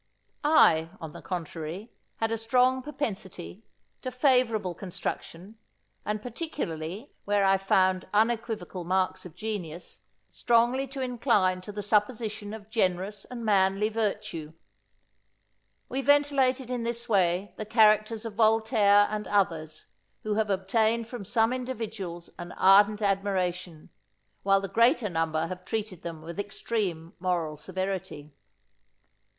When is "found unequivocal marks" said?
7.59-9.27